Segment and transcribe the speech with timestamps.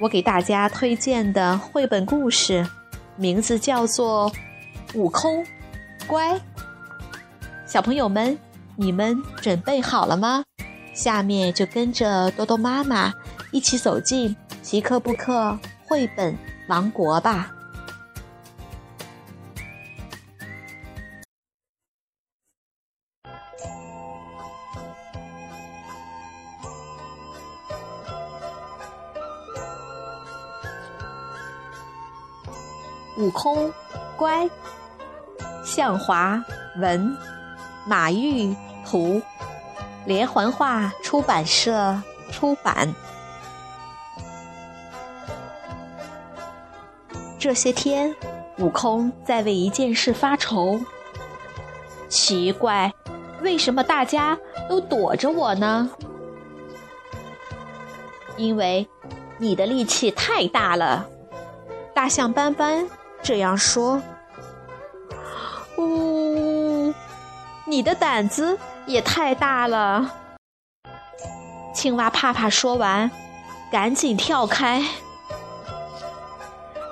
[0.00, 2.64] 我给大家推荐的绘本故事，
[3.16, 4.30] 名字叫做
[4.98, 5.44] 《悟空
[6.06, 6.34] 乖》。
[7.66, 8.38] 小朋友们，
[8.76, 10.44] 你们准备好了吗？
[10.94, 13.12] 下面就跟着多多妈妈
[13.50, 16.36] 一起走进奇克布克绘本
[16.68, 17.50] 王国吧。
[33.28, 33.70] 悟空，
[34.16, 34.48] 乖。
[35.62, 36.42] 向华
[36.78, 37.14] 文，
[37.86, 39.20] 马玉图，
[40.06, 42.00] 连环画出版社
[42.32, 42.90] 出版。
[47.38, 48.16] 这些天，
[48.56, 50.80] 悟空在为一件事发愁。
[52.08, 52.90] 奇怪，
[53.42, 54.38] 为什么大家
[54.70, 55.90] 都躲着我呢？
[58.38, 58.88] 因为
[59.36, 61.06] 你的力气太大了，
[61.94, 62.88] 大象斑斑。
[63.22, 64.00] 这样说，
[65.76, 66.92] 呜，
[67.66, 70.14] 你的胆子也太大了。
[71.74, 73.10] 青蛙怕怕说完，
[73.70, 74.82] 赶紧跳开。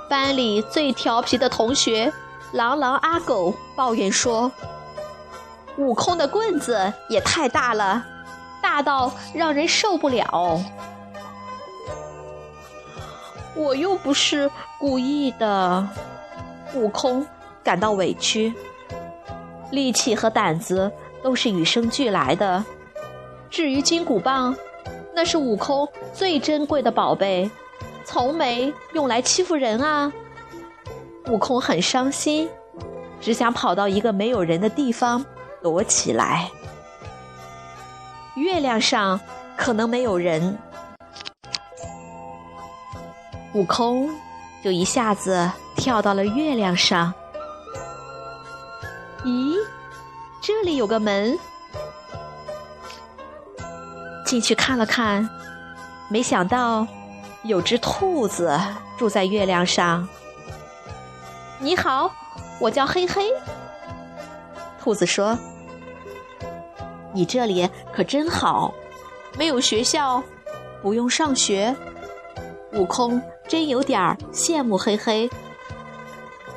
[0.09, 2.13] 班里最调皮的同学
[2.53, 4.53] 狼狼阿狗抱怨说
[5.79, 8.05] ：“悟空的棍子也太大了，
[8.63, 10.61] 大到让人受不了。”
[13.57, 15.89] 我又不是故意的。
[16.75, 17.27] 悟空
[17.63, 18.53] 感到委屈，
[19.71, 20.91] 力气和胆子
[21.23, 22.65] 都是与生俱来的。
[23.49, 24.55] 至于金箍棒，
[25.15, 27.51] 那是悟空最珍贵的宝贝，
[28.05, 30.13] 从没用来欺负人啊。
[31.29, 32.49] 悟空很伤心，
[33.21, 35.25] 只想跑到一个没有人的地方
[35.63, 36.51] 躲起来。
[38.37, 39.19] 月亮上
[39.57, 40.59] 可能没有人，
[43.55, 44.11] 悟空
[44.63, 45.51] 就一下子。
[45.77, 47.13] 跳到了月亮上。
[49.25, 49.57] 咦，
[50.41, 51.39] 这里有个门，
[54.25, 55.29] 进去看了看，
[56.09, 56.87] 没想到
[57.45, 58.59] 有只兔子
[58.97, 60.09] 住在月亮上。
[61.59, 62.11] 你好，
[62.61, 63.31] 我叫黑黑。
[64.81, 65.37] 兔子说
[67.13, 68.73] ：“你这里可真好，
[69.37, 70.23] 没有学校，
[70.83, 71.75] 不用上学。”
[72.75, 74.01] 悟空真有点
[74.33, 75.29] 羡慕黑黑。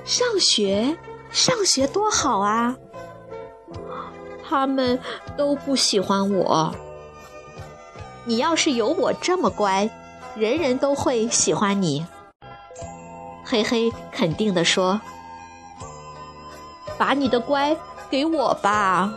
[0.09, 0.97] 上学，
[1.29, 2.75] 上学多好啊！
[4.43, 4.99] 他们
[5.37, 6.73] 都不喜欢我。
[8.25, 9.87] 你要是有我这么乖，
[10.35, 12.07] 人人都会喜欢你。
[13.45, 14.99] 嘿嘿，肯定地说
[16.97, 17.77] ：“把你的乖
[18.09, 19.13] 给我吧。”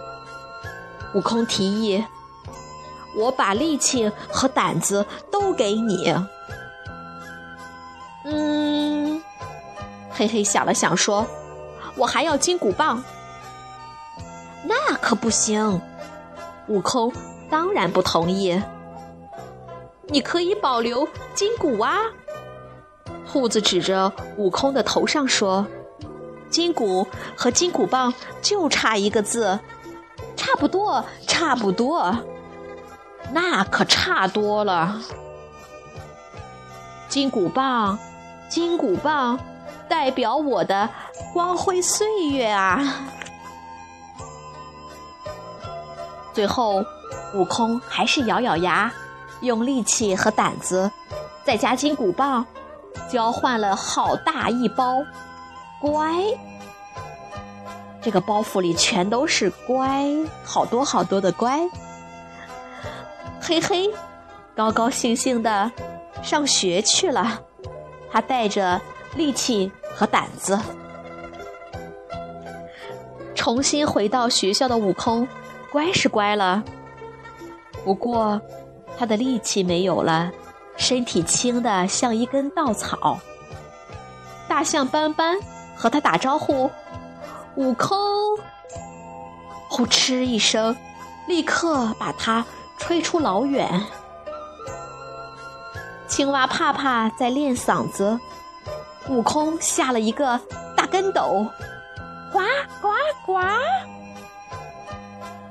[1.16, 2.04] 悟空提议
[3.16, 6.14] ：“我把力气和胆子都给你。”
[10.22, 11.26] 嘿嘿，想了想说
[11.98, 13.02] ：“我还要金箍棒。”
[14.64, 15.80] 那可不行，
[16.68, 17.12] 悟空
[17.50, 18.62] 当然不同意。
[20.06, 21.96] 你可以保留金箍啊！
[23.28, 25.66] 兔子指着悟空的头上说
[26.48, 27.04] ：“金箍
[27.36, 29.58] 和金箍棒就差一个字，
[30.36, 32.16] 差不多，差不多。
[33.32, 35.02] 那可差多了。
[37.08, 37.98] 金箍棒，
[38.48, 39.40] 金箍棒。”
[39.92, 40.88] 代表我的
[41.34, 42.82] 光辉岁月啊！
[46.32, 46.82] 最后，
[47.34, 48.90] 悟空还是咬咬牙，
[49.42, 50.90] 用力气和胆子，
[51.44, 52.46] 再加金箍棒，
[53.06, 55.04] 交换了好大一包
[55.78, 56.24] 乖。
[58.00, 60.06] 这个包袱里全都是乖，
[60.42, 61.60] 好多好多的乖。
[63.42, 63.90] 嘿嘿，
[64.56, 65.70] 高高兴兴的
[66.22, 67.42] 上学去了。
[68.10, 68.80] 他带着
[69.16, 69.70] 力气。
[69.94, 70.58] 和胆子，
[73.34, 75.26] 重新回到学校的悟空，
[75.70, 76.62] 乖是乖了，
[77.84, 78.40] 不过
[78.96, 80.30] 他的力气没有了，
[80.76, 83.18] 身体轻的像一根稻草。
[84.48, 85.36] 大象斑斑
[85.76, 86.70] 和他打招呼
[87.56, 87.98] ：“悟空！”
[89.68, 90.76] 呼哧一声，
[91.26, 92.44] 立刻把他
[92.76, 93.82] 吹出老远。
[96.06, 98.20] 青蛙怕怕在练嗓子。
[99.08, 100.40] 悟空下了一个
[100.76, 101.46] 大跟斗，
[102.32, 102.38] 呱
[102.80, 102.88] 呱
[103.26, 103.40] 呱！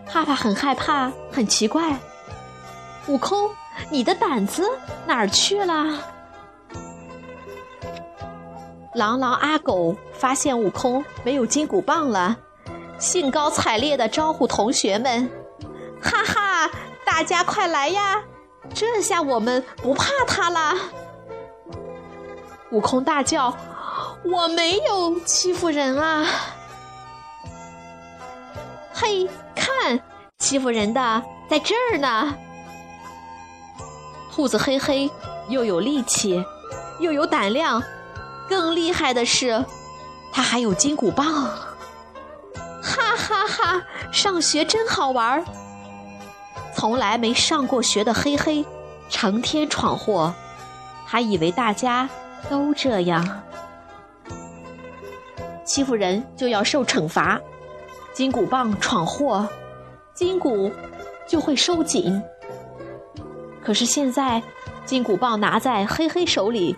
[0.05, 1.97] 怕怕很害怕，很奇怪，
[3.07, 3.49] 悟空，
[3.89, 4.63] 你的胆子
[5.05, 5.99] 哪儿去了？
[8.93, 12.37] 狼狼阿狗发现悟空没有金箍棒了，
[12.99, 15.29] 兴高采烈地招呼同学们
[16.03, 16.69] ：“哈哈，
[17.05, 18.21] 大家快来呀！
[18.73, 20.75] 这下我们不怕他了。”
[22.71, 23.55] 悟空大叫
[24.23, 26.25] ：“我没有欺负人啊！”
[28.93, 29.99] 嘿，看，
[30.39, 32.33] 欺负人的在这儿呢！
[34.33, 35.11] 兔子嘿嘿，
[35.49, 36.43] 又有力气，
[36.99, 37.81] 又有胆量。
[38.47, 39.63] 更厉害的是，
[40.31, 41.25] 他还有金箍棒！
[42.81, 43.81] 哈哈哈，
[44.11, 45.43] 上学真好玩儿。
[46.75, 48.65] 从来没上过学的嘿嘿，
[49.09, 50.33] 成天闯祸，
[51.05, 52.09] 还以为大家
[52.49, 53.43] 都这样。
[55.65, 57.39] 欺负人就要受惩罚，
[58.13, 59.47] 金箍棒闯祸，
[60.13, 60.71] 金箍
[61.27, 62.21] 就会收紧。
[63.63, 64.41] 可是现在，
[64.85, 66.75] 金箍棒拿在黑黑手里，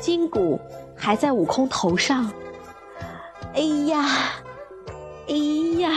[0.00, 0.60] 金箍。
[0.94, 2.30] 还在悟空头上，
[3.54, 4.06] 哎呀，
[5.28, 5.34] 哎
[5.80, 5.90] 呀！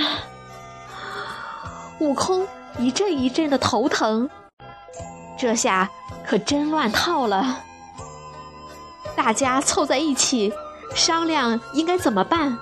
[1.99, 2.47] 悟空
[2.79, 4.27] 一阵一阵的头疼，
[5.37, 5.87] 这下
[6.25, 7.59] 可真乱套了。
[9.15, 10.53] 大家凑在一起
[10.93, 12.57] 商量应该怎么办。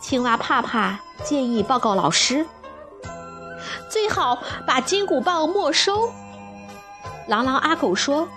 [0.00, 2.46] 青蛙怕怕建议报告老师，
[3.88, 6.10] 最好把金箍棒没收。
[7.26, 8.28] 狼狼阿狗说，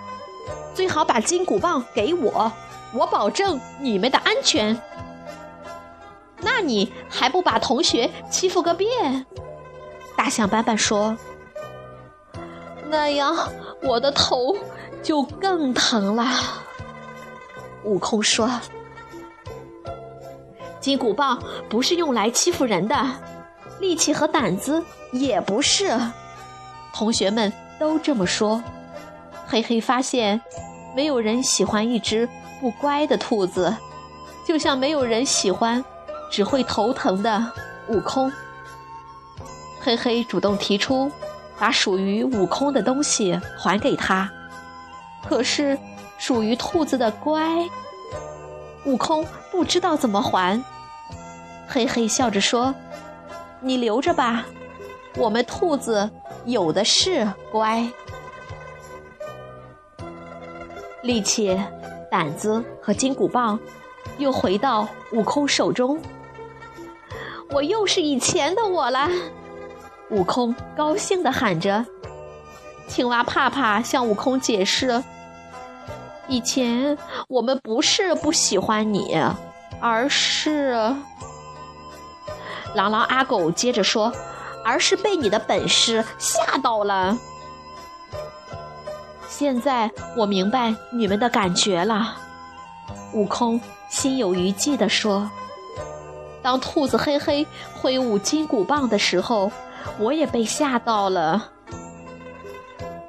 [0.74, 2.50] 最好把金箍棒给我。
[2.94, 4.80] 我保证你们的安全。
[6.40, 9.26] 那你还不把同学欺负个遍？
[10.16, 11.16] 大象斑斑说
[12.88, 13.36] ：“那样
[13.82, 14.56] 我的头
[15.02, 16.26] 就更疼了。”
[17.84, 18.50] 悟空说
[20.80, 22.96] ：“金箍棒不是用来欺负人的，
[23.80, 24.82] 力气和胆子
[25.12, 25.98] 也不是。”
[26.94, 28.62] 同学们都这么说。
[29.46, 30.40] 嘿嘿，发现
[30.96, 32.28] 没有人喜欢一只。
[32.60, 33.72] 不乖的兔子，
[34.44, 35.84] 就像没有人喜欢
[36.28, 37.52] 只会头疼的
[37.86, 38.32] 悟空。
[39.80, 41.08] 嘿嘿，主动提出
[41.56, 44.28] 把属于悟空的东西还给他，
[45.28, 45.78] 可是
[46.18, 47.40] 属于兔子的乖，
[48.84, 50.62] 悟空不知道怎么还。
[51.66, 52.74] 嘿嘿，笑着说
[53.60, 54.44] ：“你留着吧，
[55.16, 56.10] 我们兔子
[56.44, 57.88] 有的是乖。”
[61.02, 61.58] 力气。
[62.10, 63.60] 胆子和金箍棒
[64.16, 66.00] 又回到悟空手中，
[67.50, 69.10] 我又是以前的我了。
[70.08, 71.84] 悟空高兴地喊着。
[72.86, 75.04] 青蛙怕怕向悟空解释
[76.28, 76.96] ：“以前
[77.28, 79.18] 我们不是不喜欢你，
[79.80, 80.94] 而是……”
[82.74, 84.12] 狼狼阿狗接着说
[84.64, 87.16] ：“而是被你的本事吓到了。”
[89.26, 92.16] 现在我明白你们的感觉了，
[93.14, 95.30] 悟空心有余悸地说
[96.42, 99.50] ：“当兔子嘿嘿挥舞金箍棒的时候，
[99.98, 101.50] 我也被吓到了。”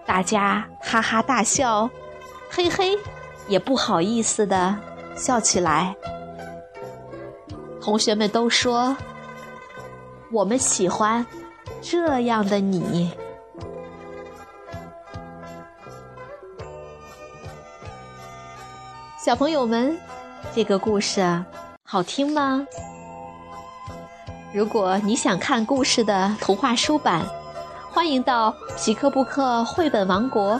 [0.05, 1.89] 大家哈哈大笑，
[2.51, 2.97] 嘿嘿，
[3.47, 4.75] 也不好意思的
[5.15, 5.95] 笑起来。
[7.81, 8.95] 同学们都说
[10.33, 11.25] ：“我们喜欢
[11.81, 13.13] 这样的你。”
[19.23, 19.97] 小朋友们，
[20.53, 21.43] 这个故事
[21.83, 22.65] 好听吗？
[24.51, 27.23] 如果你想看故事的图画书版，
[27.91, 30.59] 欢迎到皮克布克绘本王国